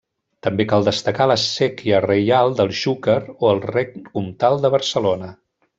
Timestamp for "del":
2.61-2.75